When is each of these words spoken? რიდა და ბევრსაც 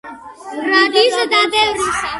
რიდა 0.69 1.21
და 1.35 1.45
ბევრსაც 1.55 2.05